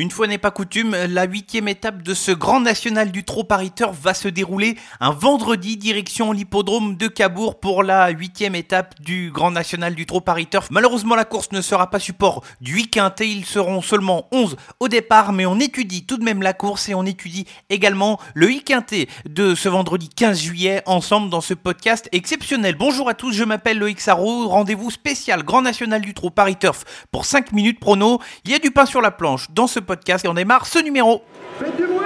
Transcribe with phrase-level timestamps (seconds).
[0.00, 3.70] Une fois n'est pas coutume, la huitième étape de ce grand national du trot Paris
[3.70, 9.30] Turf va se dérouler un vendredi direction l'hippodrome de Cabourg pour la huitième étape du
[9.30, 10.68] grand national du trot Paris Turf.
[10.70, 14.88] Malheureusement, la course ne sera pas support du 8 quintet, ils seront seulement 11 au
[14.88, 18.62] départ, mais on étudie tout de même la course et on étudie également le 8
[18.62, 22.74] quintet de ce vendredi 15 juillet ensemble dans ce podcast exceptionnel.
[22.78, 26.86] Bonjour à tous, je m'appelle Loïc Sarro, rendez-vous spécial grand national du trot Paris Turf
[27.12, 28.18] pour 5 minutes prono.
[28.46, 30.78] Il y a du pain sur la planche dans ce podcast et on démarre ce
[30.78, 31.22] numéro.
[31.58, 31.98] Faites du bruit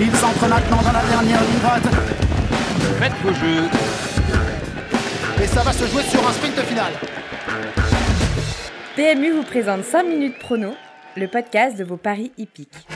[0.00, 1.82] Il s'entre maintenant dans la dernière ligne droite.
[3.00, 3.68] Faites vos jeux.
[5.42, 6.92] Et ça va se jouer sur un sprint final.
[8.96, 10.74] PMU vous présente 5 minutes prono,
[11.16, 12.86] le podcast de vos paris hippiques.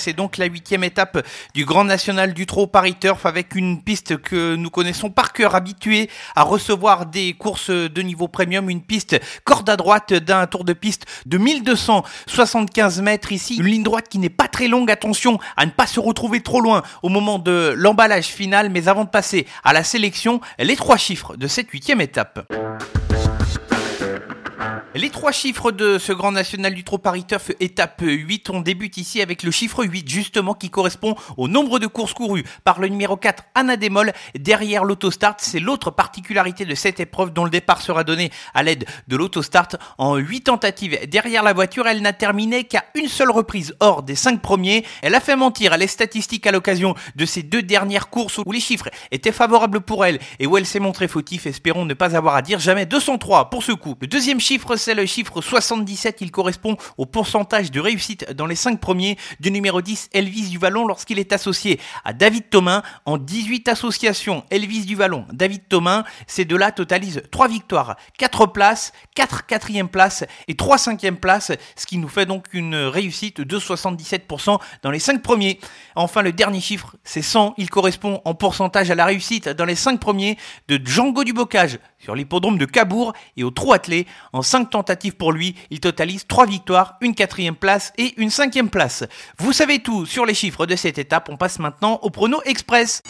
[0.00, 4.16] C'est donc la huitième étape du Grand National du Trot Paris Turf avec une piste
[4.16, 9.20] que nous connaissons par cœur, habituée à recevoir des courses de niveau premium, une piste
[9.44, 13.30] corde à droite d'un tour de piste de 1275 mètres.
[13.30, 16.40] Ici, une ligne droite qui n'est pas très longue, attention à ne pas se retrouver
[16.40, 20.76] trop loin au moment de l'emballage final, mais avant de passer à la sélection, les
[20.76, 22.50] trois chiffres de cette huitième étape.
[24.96, 27.24] Les trois chiffres de ce grand national du Trot Paris
[27.60, 31.86] étape 8, on débute ici avec le chiffre 8 justement qui correspond au nombre de
[31.86, 35.36] courses courues par le numéro 4 Anna Demol derrière l'autostart.
[35.38, 39.68] C'est l'autre particularité de cette épreuve dont le départ sera donné à l'aide de l'autostart
[39.96, 40.98] en 8 tentatives.
[41.06, 44.84] Derrière la voiture, elle n'a terminé qu'à une seule reprise hors des 5 premiers.
[45.02, 48.58] Elle a fait mentir les statistiques à l'occasion de ces deux dernières courses où les
[48.58, 51.46] chiffres étaient favorables pour elle et où elle s'est montrée fautif.
[51.46, 53.94] Espérons ne pas avoir à dire jamais 203 pour ce coup.
[54.00, 58.56] Le deuxième chiffre c'est le chiffre 77, il correspond au pourcentage de réussite dans les
[58.56, 63.18] 5 premiers du numéro 10 Elvis du Vallon lorsqu'il est associé à David Thomas en
[63.18, 64.42] 18 associations.
[64.50, 70.24] Elvis du Vallon, David Thomas, ces deux-là totalisent 3 victoires, 4 places, 4 quatrième places
[70.48, 74.98] et 3 cinquième places, ce qui nous fait donc une réussite de 77% dans les
[74.98, 75.60] 5 premiers.
[75.94, 79.74] Enfin, le dernier chiffre, c'est 100, il correspond en pourcentage à la réussite dans les
[79.74, 80.38] 5 premiers
[80.68, 85.16] de Django du Bocage sur l'hippodrome de Cabourg et au trou attelé en 5 tentatives
[85.16, 89.04] pour lui, il totalise 3 victoires, une quatrième place et une cinquième place.
[89.38, 93.02] Vous savez tout sur les chiffres de cette étape, on passe maintenant au prono express.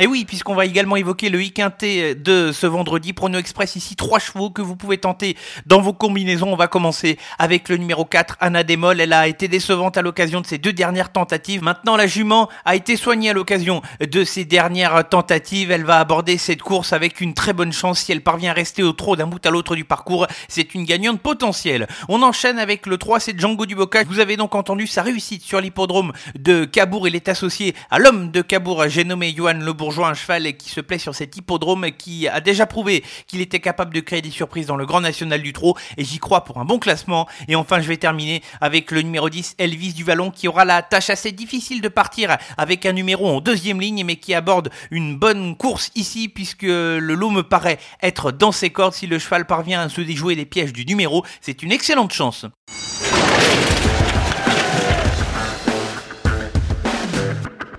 [0.00, 4.20] Et oui, puisqu'on va également évoquer le quintet de ce vendredi, Prono Express ici, trois
[4.20, 5.36] chevaux que vous pouvez tenter
[5.66, 6.52] dans vos combinaisons.
[6.52, 9.00] On va commencer avec le numéro 4, Anna Demol.
[9.00, 11.64] Elle a été décevante à l'occasion de ses deux dernières tentatives.
[11.64, 15.72] Maintenant, la jument a été soignée à l'occasion de ses dernières tentatives.
[15.72, 17.98] Elle va aborder cette course avec une très bonne chance.
[17.98, 20.84] Si elle parvient à rester au trot d'un bout à l'autre du parcours, c'est une
[20.84, 21.88] gagnante potentielle.
[22.08, 24.06] On enchaîne avec le 3, c'est Django du Bocage.
[24.08, 27.08] Vous avez donc entendu sa réussite sur l'hippodrome de Cabourg.
[27.08, 29.54] Il est associé à l'homme de Cabourg, j'ai nommé Johan
[29.88, 33.40] Le Bourgeois, un cheval qui se plaît sur cet hippodrome, qui a déjà prouvé qu'il
[33.40, 36.44] était capable de créer des surprises dans le Grand National du Trot, et j'y crois
[36.44, 37.26] pour un bon classement.
[37.48, 40.82] Et enfin, je vais terminer avec le numéro 10, Elvis du Vallon, qui aura la
[40.82, 45.16] tâche assez difficile de partir avec un numéro en deuxième ligne, mais qui aborde une
[45.16, 48.92] bonne course ici, puisque le lot me paraît être dans ses cordes.
[48.92, 52.44] Si le cheval parvient à se déjouer les pièges du numéro, c'est une excellente chance.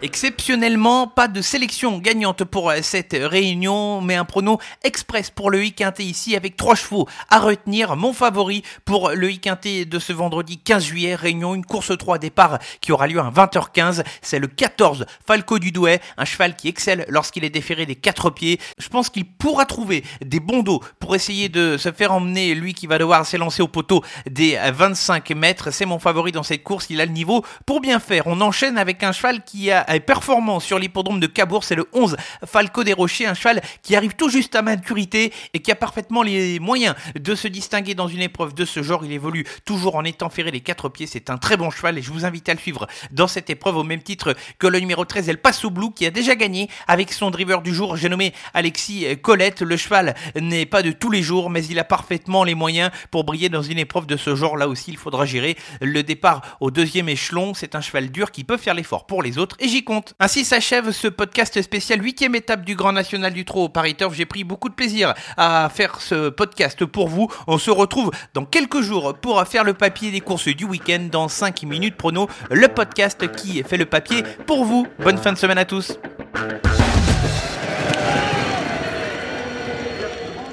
[0.01, 6.05] Exceptionnellement, pas de sélection gagnante pour cette réunion, mais un prono express pour le quintet
[6.05, 7.97] ici avec trois chevaux à retenir.
[7.97, 12.59] Mon favori pour le quintet de ce vendredi 15 juillet, réunion, une course 3 départ
[12.79, 14.05] qui aura lieu à 20h15.
[14.21, 18.29] C'est le 14 Falco du Douai, un cheval qui excelle lorsqu'il est déféré des quatre
[18.29, 18.57] pieds.
[18.77, 22.73] Je pense qu'il pourra trouver des bons dos pour essayer de se faire emmener, lui
[22.73, 25.71] qui va devoir s'élancer au poteau des 25 mètres.
[25.71, 28.27] C'est mon favori dans cette course, il a le niveau pour bien faire.
[28.27, 32.15] On enchaîne avec un cheval qui a performant sur l'hippodrome de Cabourg, c'est le 11
[32.45, 36.21] Falco des Rochers, un cheval qui arrive tout juste à maturité et qui a parfaitement
[36.21, 39.03] les moyens de se distinguer dans une épreuve de ce genre.
[39.03, 42.01] Il évolue toujours en étant ferré les quatre pieds, c'est un très bon cheval et
[42.01, 45.05] je vous invite à le suivre dans cette épreuve au même titre que le numéro
[45.05, 48.33] 13 El Paso Blue qui a déjà gagné avec son driver du jour, j'ai nommé
[48.53, 49.61] Alexis Colette.
[49.61, 53.23] Le cheval n'est pas de tous les jours, mais il a parfaitement les moyens pour
[53.23, 54.57] briller dans une épreuve de ce genre.
[54.57, 57.53] Là aussi, il faudra gérer le départ au deuxième échelon.
[57.53, 60.13] C'est un cheval dur qui peut faire l'effort pour les autres et j'y compte.
[60.19, 64.13] Ainsi s'achève ce podcast spécial 8 étape du Grand National du Trot au Paris Turf.
[64.13, 67.29] J'ai pris beaucoup de plaisir à faire ce podcast pour vous.
[67.47, 71.27] On se retrouve dans quelques jours pour faire le papier des courses du week-end dans
[71.27, 74.87] 5 minutes prono, le podcast qui fait le papier pour vous.
[74.99, 75.97] Bonne fin de semaine à tous.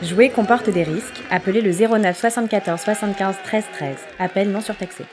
[0.02, 1.23] Jouer comporte des risques.
[1.31, 3.96] Appelez le 09 74 75 13 13.
[4.19, 5.05] Appel non surtaxé.